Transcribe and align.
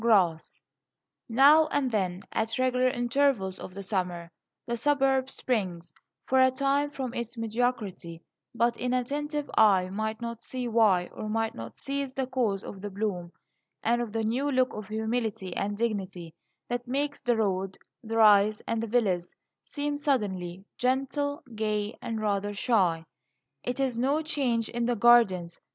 GRASS 0.01 0.59
Now 1.29 1.67
and 1.67 1.91
then, 1.91 2.23
at 2.31 2.57
regular 2.57 2.87
intervals 2.87 3.59
of 3.59 3.75
the 3.75 3.83
summer, 3.83 4.31
the 4.65 4.75
Suburb 4.75 5.29
springs 5.29 5.93
for 6.25 6.41
a 6.41 6.49
time 6.49 6.89
from 6.89 7.13
its 7.13 7.37
mediocrity; 7.37 8.23
but 8.55 8.75
an 8.77 8.81
inattentive 8.85 9.47
eye 9.53 9.89
might 9.91 10.19
not 10.19 10.41
see 10.41 10.67
why, 10.67 11.11
or 11.13 11.29
might 11.29 11.53
not 11.53 11.77
seize 11.77 12.13
the 12.13 12.25
cause 12.25 12.63
of 12.63 12.81
the 12.81 12.89
bloom 12.89 13.31
and 13.83 14.01
of 14.01 14.11
the 14.11 14.23
new 14.23 14.51
look 14.51 14.73
of 14.73 14.87
humility 14.87 15.55
and 15.55 15.77
dignity 15.77 16.33
that 16.67 16.87
makes 16.87 17.21
the 17.21 17.37
Road, 17.37 17.77
the 18.03 18.17
Rise, 18.17 18.59
and 18.65 18.81
the 18.81 18.87
Villas 18.87 19.35
seem 19.63 19.97
suddenly 19.97 20.65
gentle, 20.79 21.43
gay 21.53 21.95
and 22.01 22.19
rather 22.19 22.55
shy. 22.55 23.05
It 23.63 23.79
is 23.79 23.99
no 23.99 24.23
change 24.23 24.67
in 24.67 24.85
the 24.85 24.95
gardens. 24.95 25.59